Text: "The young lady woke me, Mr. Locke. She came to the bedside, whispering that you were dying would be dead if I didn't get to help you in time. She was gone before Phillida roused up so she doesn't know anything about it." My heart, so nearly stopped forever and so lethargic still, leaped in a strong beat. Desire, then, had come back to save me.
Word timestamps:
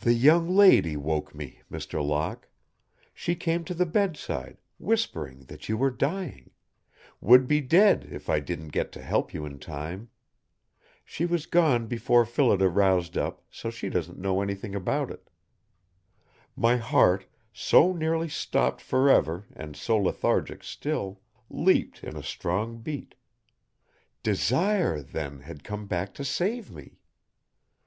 "The 0.00 0.12
young 0.12 0.46
lady 0.54 0.94
woke 0.94 1.34
me, 1.34 1.62
Mr. 1.72 2.06
Locke. 2.06 2.48
She 3.14 3.34
came 3.34 3.64
to 3.64 3.72
the 3.72 3.86
bedside, 3.86 4.58
whispering 4.78 5.46
that 5.46 5.70
you 5.70 5.78
were 5.78 5.90
dying 5.90 6.50
would 7.22 7.48
be 7.48 7.62
dead 7.62 8.06
if 8.10 8.28
I 8.28 8.40
didn't 8.40 8.72
get 8.76 8.92
to 8.92 9.00
help 9.02 9.32
you 9.32 9.46
in 9.46 9.58
time. 9.58 10.10
She 11.02 11.24
was 11.24 11.46
gone 11.46 11.86
before 11.86 12.26
Phillida 12.26 12.68
roused 12.68 13.16
up 13.16 13.40
so 13.50 13.70
she 13.70 13.88
doesn't 13.88 14.18
know 14.18 14.42
anything 14.42 14.74
about 14.74 15.10
it." 15.10 15.30
My 16.54 16.76
heart, 16.76 17.24
so 17.50 17.94
nearly 17.94 18.28
stopped 18.28 18.82
forever 18.82 19.46
and 19.56 19.76
so 19.76 19.96
lethargic 19.96 20.62
still, 20.62 21.22
leaped 21.48 22.04
in 22.04 22.18
a 22.18 22.22
strong 22.22 22.82
beat. 22.82 23.14
Desire, 24.22 25.00
then, 25.00 25.40
had 25.40 25.64
come 25.64 25.86
back 25.86 26.12
to 26.16 26.22
save 26.22 26.70
me. 26.70 26.98